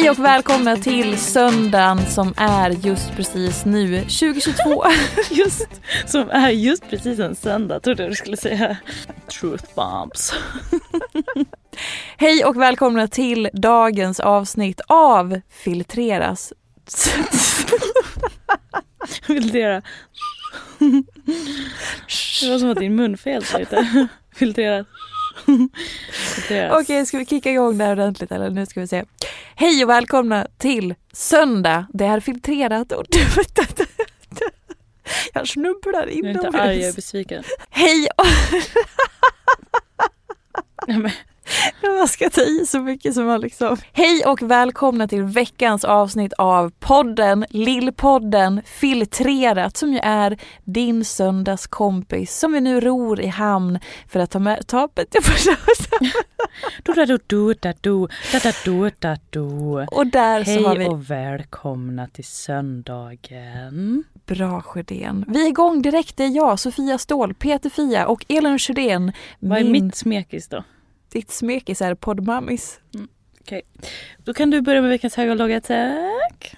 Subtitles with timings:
[0.00, 4.84] Hej och välkomna till söndagen som är just precis nu, 2022.
[5.30, 5.68] just,
[6.06, 8.76] som är just precis en söndag, trodde du skulle säga.
[9.40, 10.34] Truth bombs.
[12.16, 16.52] Hej och välkomna till dagens avsnitt av Filtreras.
[19.26, 19.82] Filtrera.
[22.40, 24.08] Det var som att din mun fel lite.
[24.34, 24.84] Filtrera.
[25.46, 29.04] Okej, okay, ska vi kicka igång det här ordentligt eller nu ska vi se.
[29.60, 31.86] Hej och välkomna till söndag.
[31.92, 33.04] Det är filtrerat och
[35.32, 36.34] jag snubblar inomhus.
[36.34, 37.44] Jag är inte arg, jag är besviken.
[37.70, 38.24] Hej och...
[41.98, 43.76] Man ska ta i så mycket som man liksom...
[43.92, 52.38] Hej och välkomna till veckans avsnitt av podden, Lillpodden Filtrerat som ju är din söndagskompis
[52.38, 54.66] som vi nu ror i hamn för att ta med...
[54.66, 54.88] Ta,
[59.90, 60.88] och där Hej så har vi...
[60.88, 64.04] och välkomna till söndagen.
[64.26, 65.24] Bra Sjödén.
[65.28, 69.12] Vi är igång direkt, det är jag, Sofia Ståhl, Peter Fia och Elin Sjödén.
[69.38, 69.72] Vad är min...
[69.86, 70.64] mitt smekis då?
[71.12, 72.80] Ditt smekis är poddmammis.
[72.94, 73.08] Mm,
[73.40, 73.90] Okej, okay.
[74.18, 76.56] då kan du börja med veckans höga och låga, tack.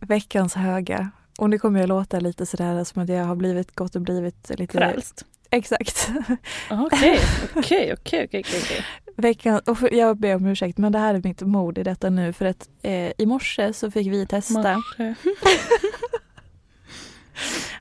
[0.00, 1.10] veckans höga.
[1.38, 4.50] Och nu kommer jag låta lite sådär som att jag har blivit gått och blivit
[4.58, 4.78] lite...
[4.78, 5.26] Frälst?
[5.50, 6.10] Exakt.
[6.70, 7.20] Okej,
[7.56, 8.84] okej, okej, okej.
[9.16, 12.32] Veckan, och jag ber om ursäkt men det här är mitt mod i detta nu
[12.32, 14.82] för att eh, i morse så fick vi testa.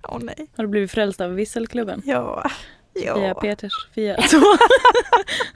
[0.04, 0.48] Åh oh, nej.
[0.56, 2.02] Har du blivit frälst av visselklubben?
[2.06, 2.52] Ja.
[2.94, 3.16] Ja.
[3.16, 4.18] Fia Peters Fia.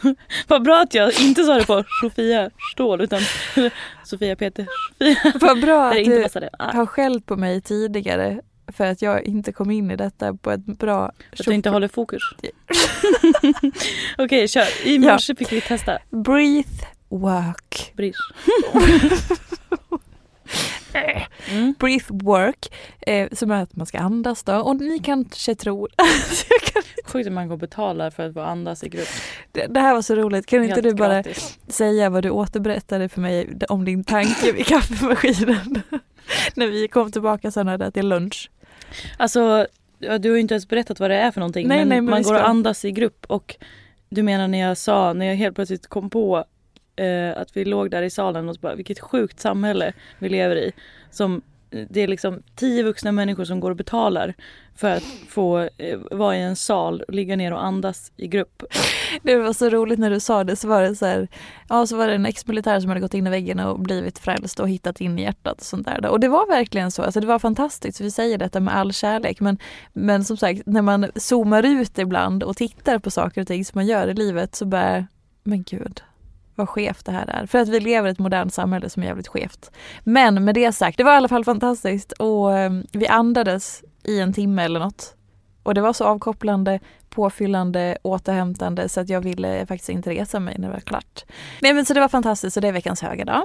[0.47, 3.21] Vad bra att jag inte sa det på Sofia Ståhl utan
[4.03, 4.67] Sofia Peters
[4.99, 5.33] Fia.
[5.41, 9.91] Vad bra att du har skällt på mig tidigare för att jag inte kom in
[9.91, 11.11] i detta på ett bra...
[11.31, 12.21] För att du inte håller fokus?
[12.33, 13.71] Okej,
[14.17, 14.87] okay, kör.
[14.87, 15.35] I morse ja.
[15.37, 15.97] fick vi testa.
[16.09, 17.93] Breathe work.
[17.95, 18.15] Brish.
[21.51, 21.73] Mm.
[21.79, 24.55] Breath work, eh, som är att man ska andas då.
[24.55, 25.89] Och ni kanske tror...
[27.05, 29.07] Sjukt att man går och betalar för att få andas i grupp.
[29.51, 30.45] Det, det här var så roligt.
[30.45, 31.59] Kan Helt inte du bara gratis.
[31.67, 35.81] säga vad du återberättade för mig om din tanke vid kaffemaskinen?
[36.55, 38.51] När vi kom tillbaka sen där till lunch.
[39.17, 39.67] Alltså,
[39.99, 41.67] du har ju inte ens berättat vad det är för någonting.
[41.67, 43.55] Nej, men, nej, men man går och andas i grupp och
[44.09, 46.45] du menar när jag sa, när jag helt plötsligt kom på
[46.95, 50.71] eh, att vi låg där i salen och bara vilket sjukt samhälle vi lever i.
[51.11, 51.41] Som,
[51.89, 54.33] det är liksom tio vuxna människor som går och betalar
[54.75, 58.63] för att få eh, vara i en sal och ligga ner och andas i grupp.
[59.23, 61.27] Det var så roligt när du sa det så var det så här,
[61.69, 64.59] ja så var det en ex-militär som hade gått in i väggen och blivit frälst
[64.59, 66.05] och hittat in i hjärtat och sånt där.
[66.05, 69.39] Och det var verkligen så, alltså det var fantastiskt, vi säger detta med all kärlek
[69.39, 69.57] men,
[69.93, 73.77] men som sagt när man zoomar ut ibland och tittar på saker och ting som
[73.77, 75.07] man gör i livet så bara,
[75.43, 76.01] men gud,
[76.55, 77.45] vad skevt det här är.
[77.45, 79.71] För att vi lever i ett modernt samhälle som är jävligt skevt.
[80.03, 84.19] Men med det sagt, det var i alla fall fantastiskt och eh, vi andades i
[84.19, 85.15] en timme eller något.
[85.63, 86.79] Och det var så avkopplande,
[87.09, 91.25] påfyllande, återhämtande så att jag ville faktiskt inte resa mig när det var klart.
[91.61, 93.43] Nej men så det var fantastiskt, så det är veckans höga dag.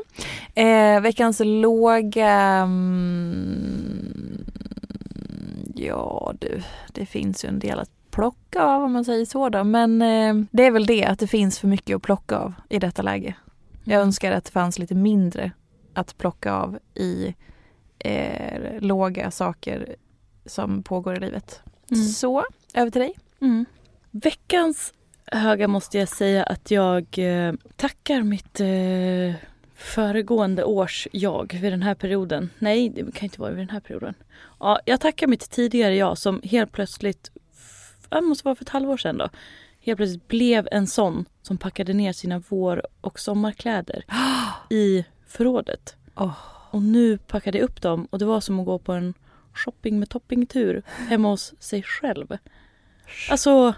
[0.54, 2.30] Eh, veckans låga...
[2.62, 4.44] Mm,
[5.74, 9.64] ja du, det finns ju en del att plocka av om man säger så då.
[9.64, 12.78] Men eh, det är väl det att det finns för mycket att plocka av i
[12.78, 13.34] detta läge.
[13.84, 14.06] Jag mm.
[14.06, 15.52] önskar att det fanns lite mindre
[15.94, 17.34] att plocka av i
[17.98, 19.96] eh, låga saker
[20.46, 21.62] som pågår i livet.
[21.90, 22.04] Mm.
[22.04, 22.44] Så,
[22.74, 23.14] över till dig.
[23.40, 23.64] Mm.
[24.10, 24.92] Veckans
[25.26, 31.82] höga måste jag säga att jag eh, tackar mitt eh, föregående års jag vid den
[31.82, 32.50] här perioden.
[32.58, 34.14] Nej, det kan inte vara vid den här perioden.
[34.60, 37.30] Ja, jag tackar mitt tidigare jag som helt plötsligt,
[38.16, 39.28] det måste vara för ett halvår sedan då,
[39.80, 44.04] helt plötsligt blev en sån som packade ner sina vår och sommarkläder
[44.70, 45.96] i förrådet.
[46.14, 46.32] Åh.
[46.70, 49.14] Och nu packade jag upp dem och det var som att gå på en
[49.54, 52.36] shopping med toppingtur hemma hos sig själv.
[53.30, 53.74] Alltså,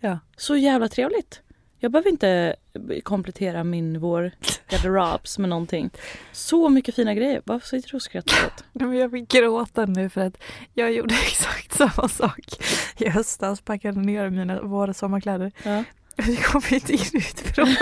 [0.00, 0.18] Ja.
[0.36, 1.42] så jävla trevligt.
[1.80, 2.56] Jag behöver inte
[3.02, 4.32] komplettera min vår
[4.68, 5.90] garderobs med någonting.
[6.32, 7.42] Så mycket fina grejer.
[7.44, 8.64] Varför sitter du och skrattar åt?
[8.94, 10.38] Jag vill gråta nu för att
[10.74, 12.40] jag gjorde exakt samma sak
[12.96, 13.60] i höstas.
[13.60, 15.52] Packade ner mina våra sommarkläder.
[15.62, 15.84] Ja.
[16.16, 17.76] Jag kom inte in utifrån.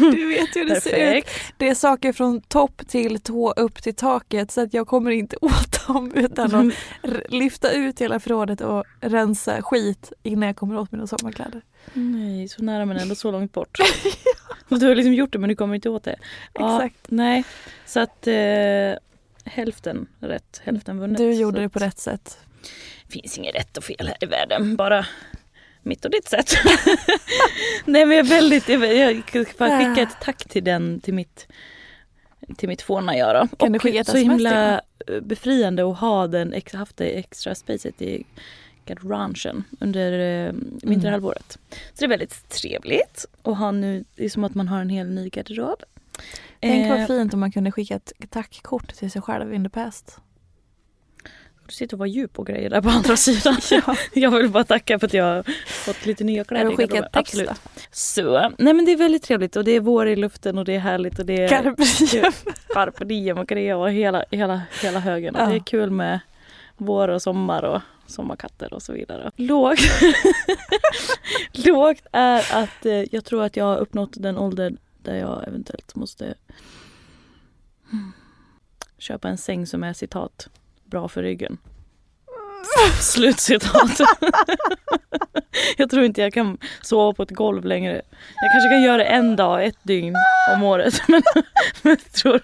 [0.00, 0.96] Du vet hur det ser ut.
[0.96, 1.54] Perfekt.
[1.56, 5.36] Det är saker från topp till tå upp till taket så att jag kommer inte
[5.40, 6.72] åt dem utan
[7.02, 11.62] att lyfta ut hela förrådet och rensa skit innan jag kommer åt mina sommarkläder.
[11.92, 13.78] Nej, så nära men ändå så långt bort.
[14.68, 16.16] Och du har liksom gjort det men du kommer inte åt det.
[16.54, 17.06] Ja, Exakt.
[17.08, 17.44] Nej,
[17.86, 18.34] så att eh,
[19.44, 21.18] hälften rätt, hälften vunnet.
[21.18, 22.38] Du gjorde det på rätt sätt.
[23.08, 25.06] finns inget rätt och fel här i världen, bara
[25.82, 26.52] mitt och ditt sätt.
[27.84, 31.46] Nej men jag är väldigt, jag, kan bara skicka ett tack till den, till mitt
[32.56, 33.56] till mitt fåna jag då.
[33.56, 38.24] Kan och så himla eh, befriande att ha den, haft det extra spacet i
[38.86, 40.12] garderangen under
[40.46, 41.58] eh, vinterhalvåret.
[41.70, 44.88] Så det är väldigt trevligt att ha nu, det är som att man har en
[44.88, 45.82] hel ny garderob.
[46.60, 49.70] Tänk Eh, vad fint om man kunde skicka ett tackkort till sig själv in the
[49.70, 50.18] past.
[51.70, 53.56] Du sitter och var djup och grejer där på andra sidan.
[54.12, 56.64] Jag vill bara tacka för att jag har fått lite nya kläder.
[56.64, 57.06] Eller i skicka garderoben.
[57.06, 57.48] ett text Absolut.
[57.74, 57.80] då.
[57.90, 60.74] Så, nej men det är väldigt trevligt och det är vår i luften och det
[60.74, 61.82] är härligt och det är Carpe
[62.12, 62.32] diem.
[62.74, 65.34] carpe diem och grejer och hela, hela, hela högen.
[65.34, 65.46] Och Ja.
[65.46, 66.20] Det är kul med
[66.76, 69.30] vår och sommar och sommarkatter och så vidare.
[69.36, 69.80] Lågt,
[71.52, 75.94] Lågt är att eh, jag tror att jag har uppnått den ålder där jag eventuellt
[75.94, 76.34] måste
[77.90, 78.12] hmm,
[78.98, 80.48] köpa en säng som är citat
[80.90, 81.58] bra för ryggen.
[83.00, 84.00] Slutcitat.
[85.76, 88.02] jag tror inte jag kan sova på ett golv längre.
[88.36, 90.14] Jag kanske kan göra det en dag, ett dygn
[90.54, 91.02] om året.
[91.08, 91.22] Men,
[91.82, 92.40] men jag tror,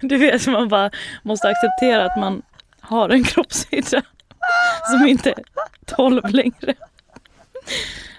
[0.00, 0.90] du vet, man bara
[1.22, 2.42] måste acceptera att man
[2.80, 4.02] har en kroppshydra
[4.90, 5.44] som inte är
[5.86, 6.74] 12 längre.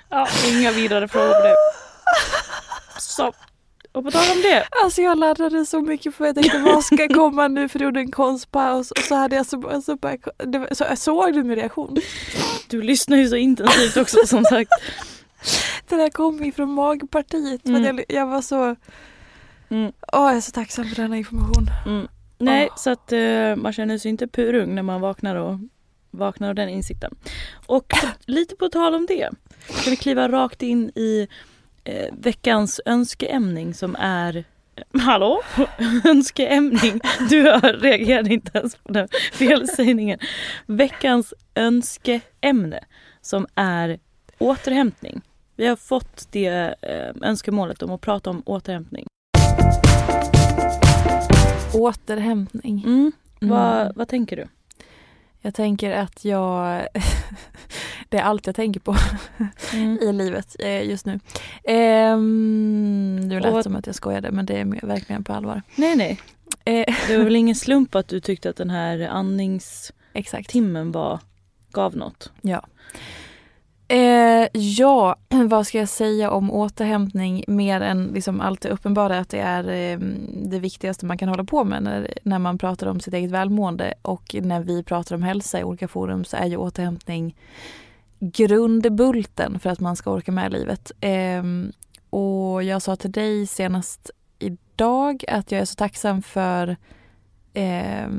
[0.10, 1.56] Ja, inga vidare frågor på det.
[3.00, 3.34] Så,
[3.94, 4.68] och på tal om det.
[4.84, 8.00] Alltså jag laddade så mycket för jag tänkte vad ska komma nu för jag gjorde
[8.00, 11.56] en konstpaus och så hade jag så, så, bara, det var, så såg du min
[11.56, 11.98] reaktion?
[12.68, 14.72] Du lyssnar ju så intensivt också som sagt.
[15.90, 17.68] Det där kom ifrån magpartiet.
[17.68, 17.84] Mm.
[17.84, 18.76] jag, jag var så,
[19.70, 21.68] Mm, åh jag är så tacksam för denna information.
[21.86, 22.08] mm.
[22.38, 22.78] Nej, Åh.
[22.78, 25.60] så att eh, man känner sig inte purung när man vaknar och
[26.12, 27.16] vaknar av den insikten.
[27.66, 27.94] Och
[28.26, 29.30] lite på tal om det.
[29.70, 31.28] Ska vi kliva rakt in i
[31.84, 34.44] eh, veckans önskeämning som är
[35.02, 35.42] Hallå?
[36.06, 37.00] Önskeämning.
[37.30, 40.20] Du hör, reagerade inte ens på den felsägningen.
[40.66, 42.80] Veckans önskeämne
[43.22, 44.00] som är
[44.38, 45.22] återhämtning.
[45.56, 49.06] Vi har fått det eh, önskemålet om att prata om återhämtning.
[51.74, 52.84] Återhämtning.
[52.86, 53.12] Mm.
[53.42, 53.56] Mm.
[53.56, 54.48] Vad, vad tänker du?
[55.46, 56.88] Jag tänker att jag,
[58.10, 58.96] det är allt jag tänker på
[59.74, 59.98] Mm.
[60.02, 61.20] i livet eh, just nu.
[61.64, 65.62] Ehm, det Och lät vad- som att jag skojade men det är verkligen på allvar.
[65.76, 66.20] Nej, nej.
[66.66, 71.20] Eh, Det var väl ingen slump att du tyckte att den här andningstimmen var,
[71.72, 72.32] gav något?
[72.42, 72.66] Ja.
[73.94, 75.16] Eh, ja,
[75.48, 79.64] vad ska jag säga om återhämtning mer än liksom allt det uppenbara att det är
[79.64, 80.00] eh,
[80.46, 83.94] det viktigaste man kan hålla på med när, när man pratar om sitt eget välmående
[84.02, 87.36] och när vi pratar om hälsa i olika forum så är ju återhämtning
[88.20, 90.92] grundbulten för att man ska orka med livet.
[91.00, 91.44] Eh,
[92.10, 96.78] och jag sa till dig senast idag att jag är så tacksam för
[97.54, 98.10] eh,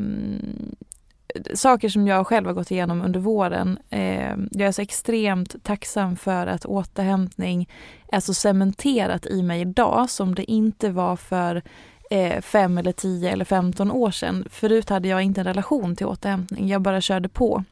[1.55, 3.79] saker som jag själv har gått igenom under våren.
[3.91, 7.69] Eh, jag är så extremt tacksam för att återhämtning
[8.13, 11.63] är så cementerat i mig idag som det inte var för
[12.11, 14.47] eh, fem eller tio eller femton år sedan.
[14.51, 17.65] Förut hade jag inte en relation till återhämtning, jag bara körde på.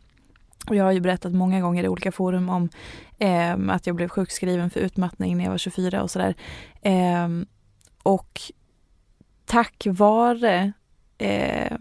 [0.69, 2.69] Och jag har ju berättat många gånger i olika forum om
[3.19, 6.35] eh, att jag blev sjukskriven för utmattning när jag var 24 och sådär.
[6.83, 7.29] Eh,
[8.03, 8.41] och
[9.45, 10.73] tack vare
[11.19, 11.77] eh,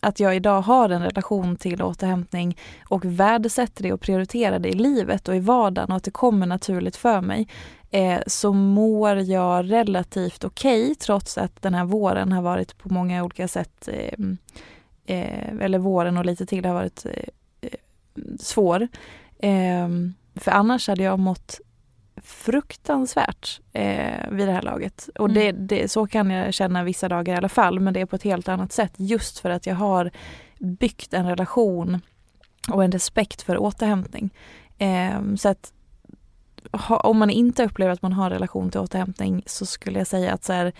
[0.00, 4.74] att jag idag har en relation till återhämtning och värdesätter det och prioriterar det i
[4.74, 7.48] livet och i vardagen och att det kommer naturligt för mig
[7.90, 13.24] eh, så mår jag relativt okej trots att den här våren har varit på många
[13.24, 14.18] olika sätt eh,
[15.06, 17.12] eh, eller våren och lite till har varit eh,
[17.60, 17.70] eh
[18.40, 18.88] svår.
[19.38, 19.88] Eh,
[20.34, 21.60] för annars hade jag mått
[22.22, 25.08] fruktansvärt eh, vid det här laget.
[25.18, 25.66] Och det, Mm.
[25.66, 28.22] det, så kan jag känna vissa dagar i alla fall men det är på ett
[28.22, 30.10] helt annat sätt just för att jag har
[30.58, 32.00] byggt en relation
[32.72, 34.30] och en respekt för återhämtning.
[34.78, 35.72] Eh, så att
[36.72, 40.32] ha, om man inte upplever att man har relation till återhämtning så skulle jag säga
[40.32, 40.72] att så här,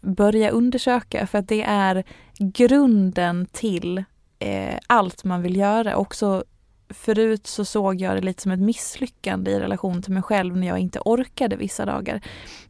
[0.00, 2.04] börja undersöka för att det är
[2.38, 4.04] grunden till
[4.38, 5.96] eh, allt man vill göra.
[5.96, 6.44] Också
[6.92, 10.66] förut så såg jag det lite som ett misslyckande i relation till mig själv när
[10.66, 12.20] jag inte orkade vissa dagar.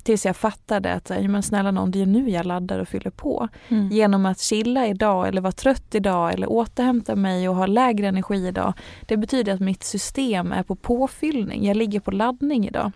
[0.02, 3.48] Tills jag fattade att men snälla någon, det är nu jag laddar och fyller på.
[3.68, 3.88] Mm.
[3.88, 8.46] Genom att chilla idag eller vara trött idag eller återhämta mig och ha lägre energi
[8.46, 8.72] idag.
[9.06, 11.66] Det betyder att mitt system är på påfyllning.
[11.66, 12.92] Jag ligger på laddning idag.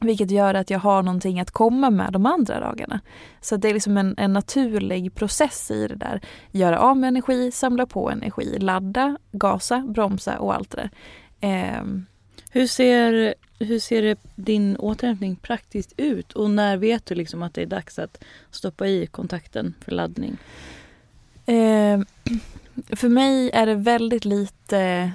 [0.00, 3.00] Vilket gör att jag har någonting att komma med de andra dagarna.
[3.40, 6.20] Så det är liksom en, en naturlig process i det där.
[6.50, 10.90] Göra av med energi, samla på energi, ladda, gasa, bromsa och allt det där.
[11.40, 12.06] Ehm,
[12.50, 17.54] Hur ser, hur ser det, din återhämtning praktiskt ut och när vet du liksom att
[17.54, 20.36] det är dags att stoppa i kontakten för laddning?
[21.46, 22.00] Eh,
[22.96, 25.12] för mig är det väldigt lite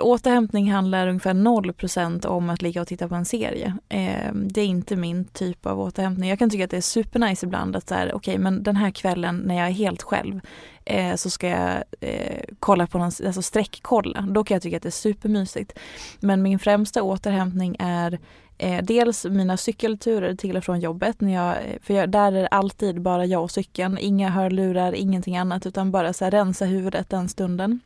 [0.00, 3.76] Återhämtning handlar ungefär 0% om att ligga och titta på en serie.
[3.88, 6.30] Eh, det är inte min typ av återhämtning.
[6.30, 8.90] Jag kan tycka att det är supernice ibland att så här, okej men den här
[8.90, 10.40] kvällen när jag är helt själv
[10.84, 14.20] eh, så ska jag eh, kolla på någon, alltså sträckkolla.
[14.20, 15.78] Då kan jag tycka att det är supermysigt.
[16.20, 18.18] Men min främsta återhämtning är
[18.58, 21.20] Eh, dels mina cykelturer till och från jobbet.
[21.20, 23.98] När jag, eh, för jag, där är det alltid bara jag och cykeln.
[24.00, 27.80] Inga hörlurar, ingenting annat utan bara så här, rensa huvudet den stunden.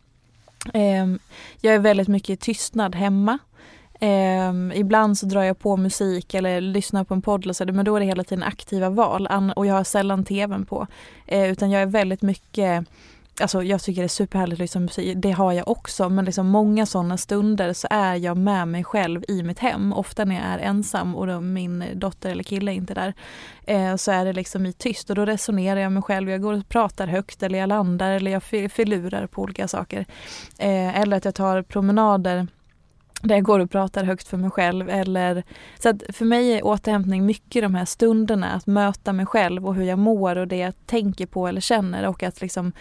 [0.75, 1.19] Ehm,
[1.61, 3.39] jag är väldigt mycket i tystnad hemma.
[4.01, 7.85] Ehm, ibland så drar jag på musik eller lyssnar på en podd eller så, men
[7.85, 10.87] då är det hela tiden aktiva val och jag har sällan tvn på.
[11.27, 12.85] Eh, utan jag är väldigt mycket
[13.41, 16.25] Alltså jag tycker det är superhärligt att lyssna på musik, det har jag också men
[16.25, 19.93] liksom många sådana stunder så är jag med mig själv i mitt hem.
[19.93, 23.15] Ofta när jag är ensam och då min dotter eller kille är inte där.
[23.65, 26.31] Eh, så är det liksom i tyst och då resonerar jag med mig själv.
[26.31, 30.07] Jag går och pratar högt eller jag landar eller jag filurar på olika saker.
[30.59, 32.47] Eh, eller att jag tar promenader
[33.23, 34.91] där jag går och pratar högt för mig själv.
[34.91, 35.43] Eller,
[35.79, 39.75] så att för mig är återhämtning mycket de här stunderna att möta mig själv och
[39.75, 42.73] hur jag mår och det jag tänker på eller känner och att liksom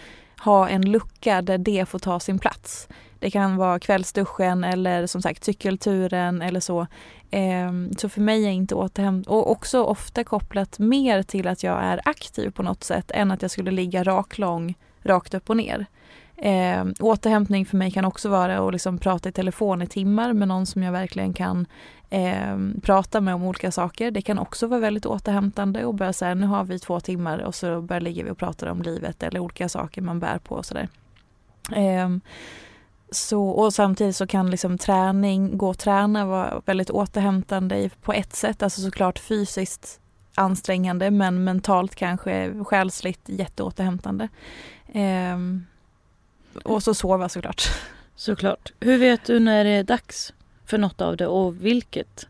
[0.44, 2.88] ha en lucka där det får ta sin plats.
[3.18, 6.86] Det kan vara kvällsduschen eller som sagt cykelturen eller så.
[7.30, 11.82] Ehm, så för mig är inte återhämtning, och också ofta kopplat mer till att jag
[11.82, 15.86] är aktiv på något sätt än att jag skulle ligga raklång rakt upp och ner.
[16.42, 20.48] Eh, återhämtning för mig kan också vara att liksom prata i telefon i timmar med
[20.48, 21.66] någon som jag verkligen kan
[22.10, 24.10] eh, prata med om olika saker.
[24.10, 27.54] Det kan också vara väldigt återhämtande och börja säga nu har vi två timmar och
[27.54, 30.66] så börjar ligger vi och pratar om livet eller olika saker man bär på och
[30.66, 30.88] sådär.
[31.72, 32.08] Eh,
[33.10, 38.36] så, och samtidigt så kan liksom träning, gå och träna vara väldigt återhämtande på ett
[38.36, 38.62] sätt.
[38.62, 40.00] Alltså såklart fysiskt
[40.34, 44.28] ansträngande men mentalt kanske själsligt jätteåterhämtande.
[44.92, 45.64] Ehm,
[46.64, 47.62] och så sova såklart.
[48.16, 48.72] Såklart.
[48.80, 50.32] Hur vet du när det är dags
[50.66, 52.26] för något av det och vilket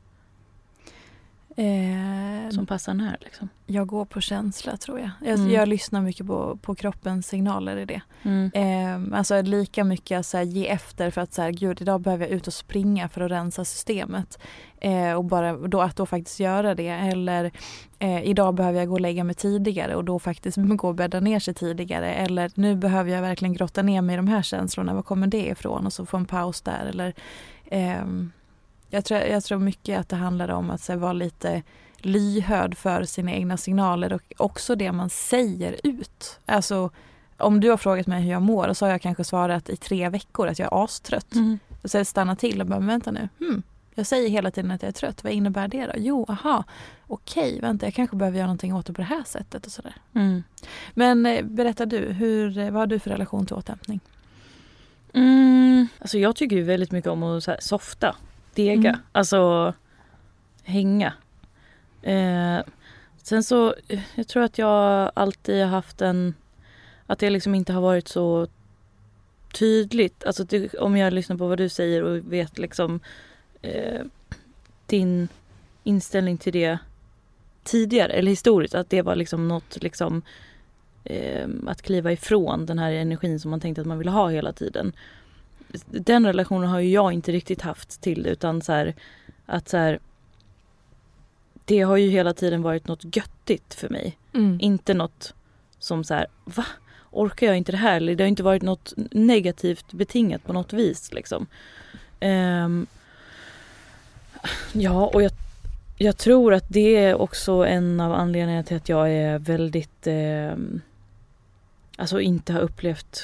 [1.60, 3.16] Ehm, som passar när?
[3.20, 3.48] Liksom?
[3.66, 5.10] jag går på känsla tror jag.
[5.24, 5.50] Jag, Mm.
[5.52, 8.00] jag lyssnar mycket på, på kroppens signaler i det.
[8.22, 8.50] Mm.
[8.54, 12.24] Ehm, alltså lika mycket så här, ge efter för att så här, gud idag behöver
[12.26, 14.38] jag ut och springa för att rensa systemet.
[14.80, 16.88] Eh, och bara då, att då faktiskt göra det.
[16.88, 17.50] Eller
[17.98, 21.20] eh, idag behöver jag gå och lägga mig tidigare och då faktiskt gå och bädda
[21.20, 22.12] ner sig tidigare.
[22.14, 24.94] Eller nu behöver jag verkligen grotta ner mig i de här känslorna.
[24.94, 25.86] Var kommer det ifrån?
[25.86, 26.86] Och så få en paus där.
[26.86, 27.14] Eller,
[27.70, 28.32] ehm,
[28.90, 31.62] jag, tror, jag tror mycket att det handlar om att här, vara lite
[31.98, 36.38] lyhörd för sina egna signaler och också det man säger ut.
[36.46, 36.90] Alltså
[37.36, 40.08] om du har frågat mig hur jag mår så har jag kanske svarat i tre
[40.08, 41.34] veckor att jag är astrött.
[41.34, 41.58] Mm.
[41.82, 43.28] Och så stannat till och bara, vänta nu.
[43.38, 43.62] Hmm.
[43.94, 45.24] Jag säger hela tiden att jag är trött.
[45.24, 45.92] Vad innebär det då?
[45.96, 46.64] Jo, aha.
[47.06, 49.94] Okej, vänta jag kanske behöver göra någonting åt det på det här sättet och sådär.
[50.14, 50.42] Mm.
[50.94, 54.00] Men eh, berätta du, hur, vad har du för relation till återhämtning?
[55.12, 55.88] Mm.
[55.98, 58.16] Alltså jag tycker ju väldigt mycket om att så här, softa,
[58.54, 59.00] dega, Mm.
[59.12, 59.74] alltså
[60.62, 61.12] hänga.
[62.02, 62.58] Eh,
[63.22, 63.74] sen så,
[64.14, 66.34] jag tror att jag alltid har haft en,
[67.06, 68.46] att det liksom inte har varit så
[69.52, 70.24] tydligt.
[70.24, 73.00] Alltså det, om jag lyssnar på vad du säger och vet liksom
[73.62, 74.00] eh,
[74.86, 75.28] din
[75.84, 76.78] inställning till det
[77.64, 80.22] tidigare eller historiskt, att det var liksom något liksom
[81.04, 84.52] eh, att kliva ifrån den här energin som man tänkte att man ville ha hela
[84.52, 84.92] tiden.
[85.86, 88.94] Den relationen har ju jag inte riktigt haft till utan så här,
[89.46, 89.98] att så här,
[91.64, 94.18] det har ju hela tiden varit något göttigt för mig.
[94.34, 94.58] Mm.
[94.60, 95.34] Inte något
[95.78, 96.66] som så här, va?
[97.10, 97.96] orkar jag inte det här?
[97.96, 101.46] Eller det har inte varit något negativt betingat på något vis liksom.
[102.20, 102.86] Um,
[104.72, 105.32] ja, och jag,
[105.96, 110.54] jag tror att det är också en av anledningarna till att jag är väldigt eh,
[112.00, 113.22] Alltså inte har upplevt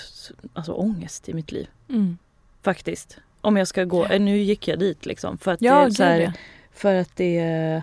[0.53, 1.69] alltså, ångest i mitt liv.
[1.89, 2.19] Mm.
[2.67, 3.19] Faktiskt.
[3.41, 6.03] Om jag ska gå, nu gick jag dit liksom för att ja, det är så
[6.03, 6.33] här,
[6.73, 7.83] För att det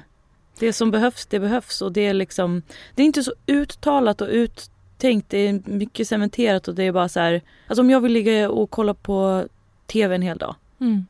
[0.60, 2.62] Det som behövs, det behövs och det är liksom
[2.96, 7.10] Det är inte så uttalat och uttänkt, det är mycket cementerat och det är bara
[7.10, 9.48] så här Alltså om jag vill ligga och kolla på
[9.86, 11.06] TV en hel dag mm.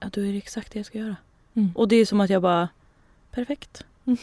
[0.00, 1.16] Ja då är det exakt det jag ska göra.
[1.54, 1.72] Mm.
[1.74, 2.68] Och det är som att jag bara
[3.30, 3.84] Perfekt.
[4.04, 4.16] Mm.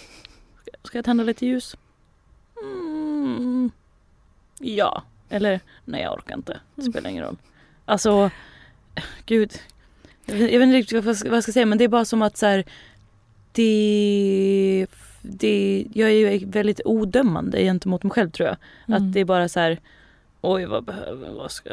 [0.83, 1.75] Ska jag tända lite ljus?
[2.63, 3.71] Mm.
[4.59, 5.03] Ja.
[5.29, 6.59] Eller nej jag orkar inte.
[6.75, 7.37] Det spelar ingen roll.
[7.85, 8.31] Alltså
[9.25, 9.53] Gud.
[10.25, 12.37] Jag vet, jag inte riktigt vad, jag ska säga men det är bara som att
[12.37, 12.65] så här,
[13.51, 14.87] det,
[15.21, 18.57] det, jag är ju väldigt odömande gentemot mig själv tror jag.
[18.87, 18.97] Mm.
[18.97, 19.79] Att det är bara så här
[20.43, 21.69] Oj vad behöver, vad ska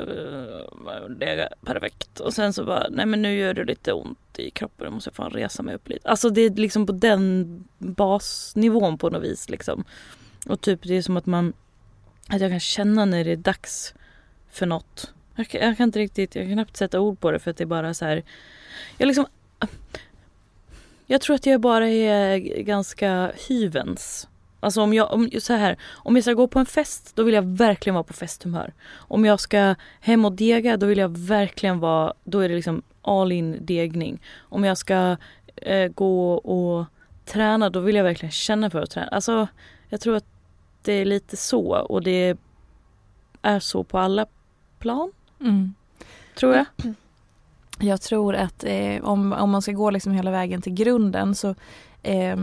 [1.20, 2.20] är perfekt.
[2.20, 5.08] Och sen så bara, nej men nu gör det lite ont i kroppen, då måste
[5.08, 6.08] jag fan resa mig upp lite.
[6.08, 9.84] Alltså det är liksom på den basnivån på något vis liksom.
[10.46, 11.52] Och typ det är som att man,
[12.28, 13.94] att jag kan känna när det är dags
[14.50, 15.12] för något.
[15.38, 17.56] Jag kan, jag kan inte riktigt, jag kan knappt sätta ord på det för att
[17.56, 18.22] det är bara så här,
[18.96, 19.26] jag liksom
[21.06, 24.28] jag tror att jag bara är ganska hyvens
[24.60, 27.34] Alltså om jag, om, så här, om jag ska gå på en fest då vill
[27.34, 28.72] jag verkligen vara på festhumör.
[28.94, 32.82] Om jag ska hem och dega då vill jag verkligen vara, då är det liksom
[33.02, 34.22] all in degning.
[34.38, 35.16] Om jag ska
[35.56, 36.86] eh, gå och
[37.24, 39.08] träna då vill jag verkligen känna för att träna.
[39.08, 39.48] Alltså
[39.88, 40.26] jag tror att
[40.82, 42.38] det är lite så och det
[43.42, 44.26] är så på alla
[44.78, 45.12] plan.
[45.40, 45.74] Mm.
[46.38, 46.66] Tror jag.
[47.80, 51.54] Jag tror att eh, om, om man ska gå liksom hela vägen till grunden så
[52.02, 52.36] eh,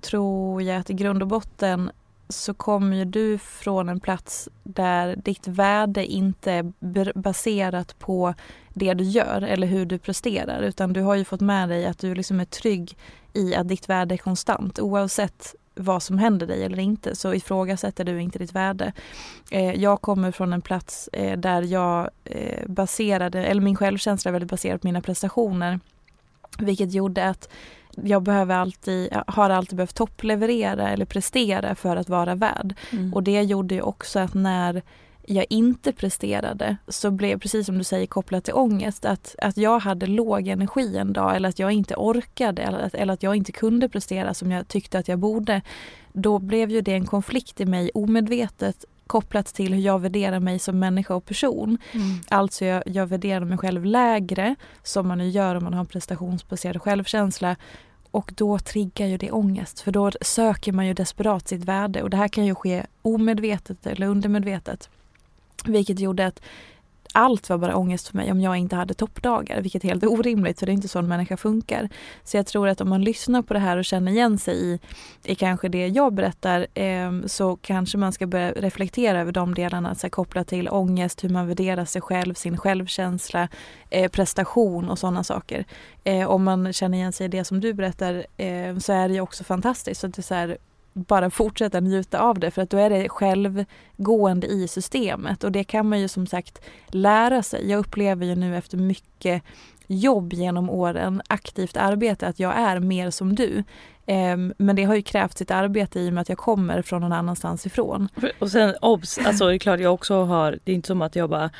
[0.00, 1.90] tror jag att i grund och botten
[2.28, 8.34] så kommer ju du från en plats där ditt värde inte är baserat på
[8.68, 11.98] det du gör eller hur du presterar utan du har ju fått med dig att
[11.98, 12.96] du liksom är trygg
[13.32, 18.04] i att ditt värde är konstant oavsett vad som händer dig eller inte så ifrågasätter
[18.04, 18.92] du inte ditt värde.
[19.50, 24.32] Eh, jag kommer från en plats eh, där jag eh, baserade, eller min självkänsla är
[24.32, 25.80] väldigt baserad på mina prestationer
[26.58, 27.48] vilket gjorde att
[27.94, 32.74] jag behöver alltid, har alltid behövt toppleverera eller prestera för att vara värd.
[32.90, 33.14] Mm.
[33.14, 34.82] Och det gjorde ju också att när
[35.26, 39.78] jag inte presterade så blev precis som du säger kopplat till ångest att, att jag
[39.78, 43.36] hade låg energi en dag eller att jag inte orkade eller att, eller att jag
[43.36, 45.62] inte kunde prestera som jag tyckte att jag borde.
[46.12, 50.58] Då blev ju det en konflikt i mig omedvetet kopplat till hur jag värderar mig
[50.58, 51.78] som människa och person.
[51.92, 52.20] Mm.
[52.28, 55.86] Alltså jag, jag värderar mig själv lägre, som man ju gör om man har en
[55.86, 57.56] prestationsbaserad självkänsla.
[58.10, 62.10] Och då triggar ju det ångest för då söker man ju desperat sitt värde och
[62.10, 64.90] det här kan ju ske omedvetet eller undermedvetet.
[65.64, 66.40] Vilket gjorde att
[67.12, 70.58] allt var bara ångest för mig om jag inte hade toppdagar, vilket är helt orimligt
[70.58, 71.88] för det är inte så en människa funkar.
[72.24, 74.78] Så jag tror att om man lyssnar på det här och känner igen sig i,
[75.24, 79.94] i kanske det jag berättar eh, så kanske man ska börja reflektera över de delarna,
[79.94, 83.48] så kopplat till ångest, hur man värderar sig själv, sin självkänsla,
[83.90, 85.64] eh, prestation och sådana saker.
[86.04, 89.14] Eh, om man känner igen sig i det som du berättar eh, så är det
[89.14, 90.00] ju också fantastiskt.
[90.00, 90.58] Så att det är så här,
[90.92, 95.64] bara fortsätta njuta av det för att då är det självgående i systemet och det
[95.64, 97.70] kan man ju som sagt lära sig.
[97.70, 99.42] Jag upplever ju nu efter mycket
[99.86, 103.64] jobb genom åren, aktivt arbete, att jag är mer som du.
[104.06, 107.00] Ehm, men det har ju krävt sitt arbete i och med att jag kommer från
[107.00, 108.08] någon annanstans ifrån.
[108.38, 111.16] Och sen obs, alltså det är klart jag också har, det är inte som att
[111.16, 111.50] jag bara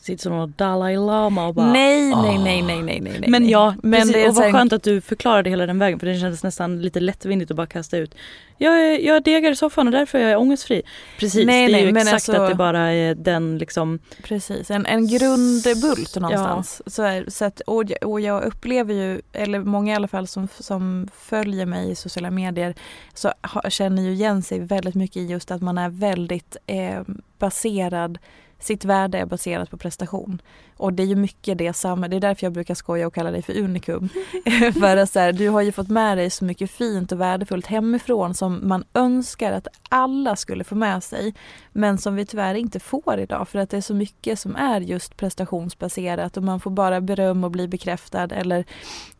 [0.00, 3.24] sitter som någon Dalai Lama och bara Nej, nej, nej, nej, nej, nej.
[3.28, 6.06] Men ja, men precis, det och vad skönt att du förklarade hela den vägen för
[6.06, 8.14] det kändes nästan lite lättvindigt att bara kasta ut
[8.58, 10.82] Jag, är, jag degar i soffan och därför är jag ångestfri.
[11.18, 14.86] Precis, nej, det är ju exakt alltså, att det bara är den liksom Precis, en,
[14.86, 16.82] en grundbult någonstans.
[16.84, 16.90] Ja.
[16.90, 20.48] Så, är, så att, och, och jag upplever ju, eller många i alla fall som,
[20.58, 22.74] som följer mig i sociala medier
[23.14, 27.02] så ha, känner ju igen sig väldigt mycket i just att man är väldigt eh,
[27.38, 28.18] baserad
[28.58, 30.42] sitt värde är baserat på prestation.
[30.76, 33.30] Och det är ju mycket det samma, det är därför jag brukar skoja och kalla
[33.30, 34.08] dig för unikum.
[34.80, 37.66] för att så här, du har ju fått med dig så mycket fint och värdefullt
[37.66, 41.34] hemifrån som man önskar att alla skulle få med sig.
[41.72, 44.80] Men som vi tyvärr inte får idag för att det är så mycket som är
[44.80, 48.64] just prestationsbaserat och man får bara beröm och bli bekräftad eller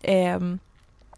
[0.02, 0.38] eh,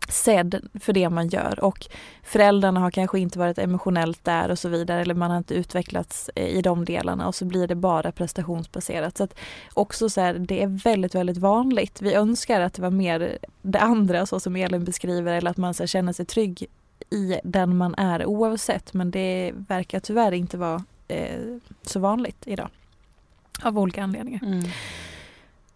[0.08, 1.86] sedd för det man gör och
[2.22, 6.30] föräldrarna har kanske inte varit emotionellt där och så vidare eller man har inte utvecklats
[6.34, 9.16] eh, i de delarna och så blir det bara prestationsbaserat.
[9.16, 9.34] Så att
[9.74, 12.02] också så här, det är väldigt, väldigt vanligt.
[12.02, 15.74] Vi önskar att det var mer det andra så som Elin beskriver eller att man
[15.74, 16.66] så här, känner sig trygg
[17.10, 22.68] i den man är oavsett men det verkar tyvärr inte vara eh, så vanligt idag.
[23.62, 24.40] Av olika anledningar.
[24.42, 24.64] Mm.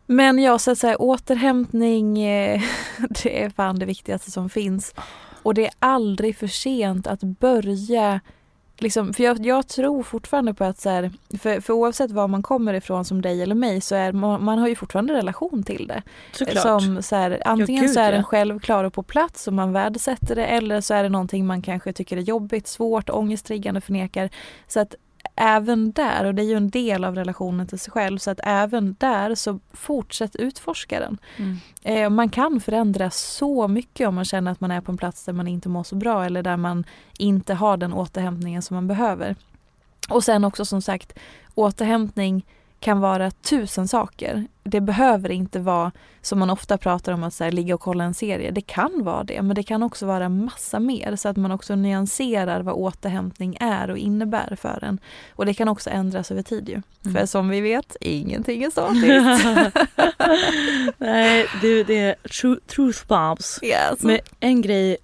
[0.07, 2.63] Men ja, så att säga återhämtning, eh,
[3.23, 4.95] det är fan det viktigaste som finns.
[5.43, 8.21] Och det är aldrig för sent att börja
[8.83, 12.43] Liksom, för jag, jag, tror fortfarande på att så här, för, för oavsett var man
[12.43, 15.87] kommer ifrån som dig eller mig så är man, man har ju fortfarande relation till
[15.87, 16.03] det.
[16.33, 16.63] Såklart.
[16.63, 20.35] Som, så här, antingen ja, så är den självklar och på plats och man värdesätter
[20.35, 24.31] det eller så är det någonting man kanske tycker är jobbigt, svårt, ångesttriggande, förnekar.
[24.69, 24.95] Så att
[25.37, 28.41] även där, och det är ju en del av relationen till sig själv, så att
[28.43, 31.19] även där så fortsätt utforska den.
[31.37, 31.57] Mm.
[31.83, 35.25] Eh, man kan förändra så mycket om man känner att man är på en plats
[35.25, 36.85] där man inte mår så bra eller där man
[37.19, 39.37] inte har den återhämtningen som man behöver.
[40.09, 41.19] Och sen också som sagt,
[41.55, 42.45] återhämtning
[42.83, 44.47] kan vara tusen saker.
[44.63, 48.05] Det behöver inte vara som man ofta pratar om att så här, ligga och kolla
[48.05, 48.51] en serie.
[48.51, 51.77] Det kan vara det men det kan också vara massa mer så att man också
[51.77, 55.01] nyanserar vad återhämtning är och innebär för en.
[55.33, 56.83] Och det kan också ändras över tid ju.
[57.05, 57.15] Mm.
[57.15, 59.47] För som vi vet, ingenting är statiskt.
[60.99, 63.61] Nej, det, det är tru, truth bombs.
[63.63, 64.03] Yes.
[64.03, 64.97] Men en grej,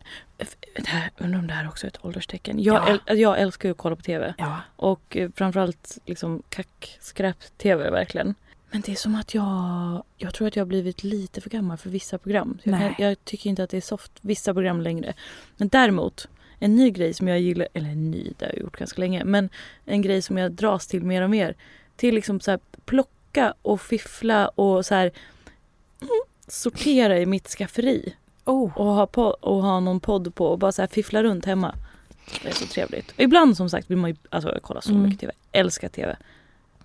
[0.77, 2.63] det här, undrar om det här också är ett ålderstecken.
[2.63, 2.99] Jag, Ja.
[3.07, 4.35] äl, jag älskar ju att kolla på TV.
[4.39, 4.61] Ja.
[4.77, 8.35] Och eh, framförallt liksom kack-skräp-TV verkligen.
[8.71, 11.79] Men det är som att jag, jag tror att jag har blivit lite för gammal
[11.79, 12.59] för vissa program.
[12.63, 12.95] Jag, Nej.
[12.97, 15.15] kan, jag tycker inte att det är soft, vissa program längre.
[15.57, 18.77] Men däremot, en ny grej som jag gillar, eller en ny, det har jag gjort
[18.77, 19.25] ganska länge.
[19.25, 19.49] Men
[19.85, 21.55] en grej som jag dras till mer och mer.
[21.97, 25.11] Till liksom så här plocka och fiffla och så här
[26.01, 26.11] mm,
[26.47, 28.15] sortera i mitt skafferi.
[28.49, 28.77] Oh.
[28.79, 31.75] Och ha, po- och ha någon podd på och bara så här fiffla runt hemma.
[32.43, 33.11] Det är så trevligt.
[33.11, 35.03] Och ibland som sagt vill man ju, alltså jag kollar så Mm.
[35.03, 35.33] mycket TV.
[35.53, 36.17] Älskar TV.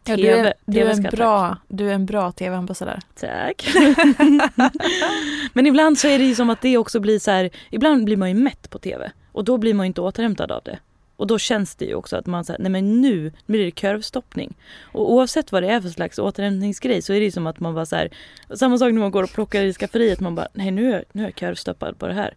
[0.06, 3.00] Ja, TV, du, är, du, är en bra, du är en bra tv-ambassadör.
[3.20, 3.68] Tack.
[5.54, 8.18] Men ibland så är det ju som att det också blir så här, ibland blir
[8.18, 10.80] man ju mätt på TV och då blir man ju inte återhämtad av det.
[11.16, 14.58] Och då känns det ju också att man säger, nej men nu blir det korvstoppning.
[14.82, 17.74] Och oavsett vad det är för slags återhämtningsgrej så är det ju som att man
[17.74, 18.10] bara så här,
[18.56, 21.22] samma sak när man går och plockar i skafferiet, man bara, nej nu är, nu
[21.22, 22.34] är jag korvstoppad på det här.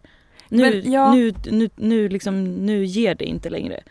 [0.49, 1.13] Nu, Men ja.
[1.13, 3.83] nu, nu, nu, liksom, nu ger det inte längre.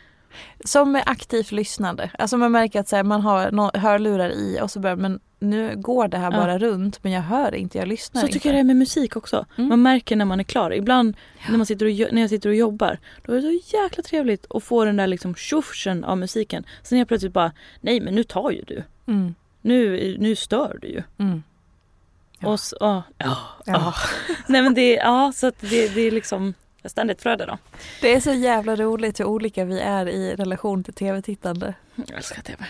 [0.64, 2.10] Som med aktivt lyssnande.
[2.18, 5.20] Alltså man märker att så här, man har no- hörlurar i och så börjar men
[5.38, 6.38] nu går det här Ja.
[6.38, 8.32] bara runt men jag hör inte, jag lyssnar Så inte.
[8.32, 9.46] tycker jag det är med musik också.
[9.58, 9.68] Mm.
[9.68, 10.70] Man märker när man är klar.
[10.74, 11.16] Ibland
[11.48, 14.46] när, man sitter och, när jag sitter och jobbar, då är det så jäkla trevligt
[14.50, 16.64] att få den där liksom tjofsen av musiken.
[16.82, 18.82] Sen helt plötsligt bara, nej men nu tar ju du.
[19.06, 19.34] Mm.
[19.62, 21.02] Nu, nu stör du ju.
[21.18, 21.42] Mm.
[22.38, 22.48] Ja.
[22.48, 23.94] Och så, ja, ja, Ja.
[24.46, 26.54] Nej men det, ja så att det, det är liksom
[26.88, 27.58] ständigt flöde då.
[28.00, 31.74] Det är så jävla roligt hur olika vi är i relation till tv-tittande.
[31.94, 32.64] Jag älskar TV.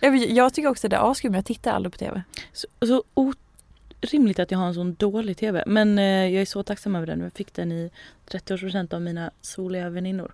[0.00, 2.22] Jag, jag tycker också det är askul men jag tittar aldrig på tv.
[2.52, 5.64] Så, så orimligt att jag har en sån dålig TV.
[5.66, 7.20] Men eh, jag är så tacksam över den.
[7.20, 7.90] Jag fick den i
[8.30, 10.32] 30-årspresent av mina soliga väninnor.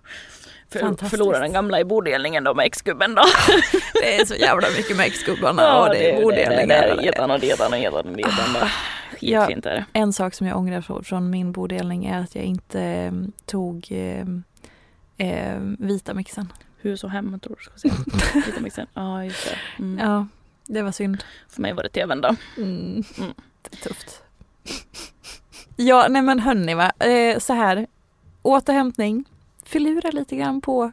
[0.69, 3.23] För, förlorade den gamla i bodelningen då med ex-gubben då.
[3.93, 6.67] Det är så jävla mycket med ex-gubbarna Ja, och det är bodelningar.
[6.67, 7.39] det är Getan och
[9.19, 9.85] Skitfint är det.
[9.93, 13.11] En sak som jag ångrar från, min bodelning är att jag inte eh,
[13.45, 13.87] tog
[15.17, 16.53] eh, vita mixen.
[16.81, 18.43] Hus och hem tror jag du ska säga.
[18.45, 18.87] Vita mixen.
[18.93, 19.83] Ja just det.
[19.83, 20.07] Mm.
[20.07, 20.27] Ja,
[20.65, 21.23] det var synd.
[21.49, 22.35] För mig var det tvn då.
[22.57, 23.03] Mm.
[23.17, 23.33] Mm.
[23.61, 24.23] Det är tufft.
[25.75, 26.91] Ja, nej men hörni va.
[26.99, 27.87] Eh, så här.
[28.41, 29.25] Återhämtning.
[29.63, 30.91] Filura lite grann på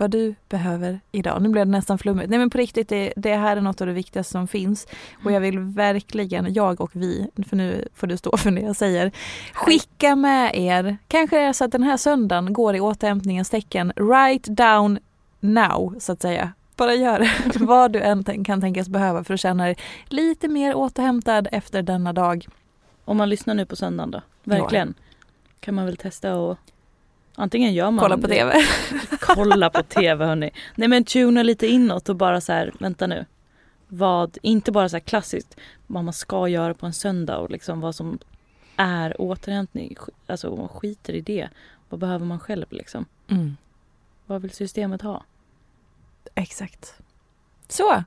[0.00, 1.42] vad du behöver idag.
[1.42, 2.30] Nu blev det nästan flummigt.
[2.30, 4.86] Nej men på riktigt, det, det här är något av det viktigaste som finns.
[5.24, 8.76] Och jag vill verkligen, jag och vi, för nu får du stå för det jag
[8.76, 9.12] säger,
[9.52, 13.92] skicka med er, kanske det är så att den här söndagen går i återhämtningens tecken,
[13.96, 14.98] write down
[15.40, 16.52] now så att säga.
[16.76, 17.28] Bara gör
[17.66, 19.76] vad du än kan tänkas behöva för att känna dig
[20.08, 22.46] lite mer återhämtad efter denna dag.
[23.04, 24.20] Om man lyssnar nu på söndagen då.
[24.44, 24.94] Verkligen.
[25.60, 26.58] Kan man väl testa och
[27.38, 28.52] antingen gör man Kolla på det- TV.
[29.20, 30.50] Kolla på TV hörni.
[30.74, 33.26] Nej men tuna lite inåt och bara så här, vänta nu.
[33.88, 37.80] Vad, inte bara så här klassiskt vad man ska göra på en söndag och liksom
[37.80, 38.18] vad som
[38.76, 39.96] är återhämtning.
[40.26, 41.48] Alltså om man skiter i det.
[41.88, 43.04] Vad behöver man själv liksom?
[43.28, 43.56] Mm,
[44.26, 45.24] Vad vill systemet ha?
[46.34, 46.94] exakt.
[47.68, 48.04] Så,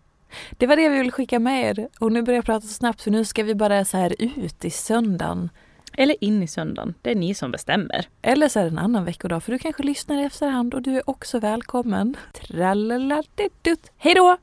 [0.51, 1.87] det var det vi ville skicka med er.
[1.99, 4.65] Och nu börjar jag prata så snabbt för nu ska vi bara så här ut
[4.65, 5.49] i söndagen.
[5.97, 6.93] Eller in i söndagen.
[7.01, 8.05] Det är ni som bestämmer.
[8.21, 10.97] Eller så är det en annan veckodag för du kanske lyssnar i efterhand och du
[10.97, 12.17] är också välkommen.
[12.33, 13.91] Tralaladedutt.
[13.97, 14.37] Hej då!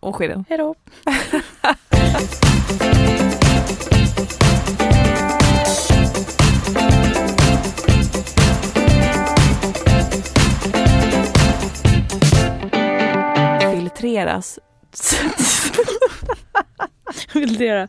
[0.00, 0.44] Och skeden.
[0.48, 0.74] Hej då!
[13.72, 14.58] Filtreras.
[17.58, 17.88] Göra?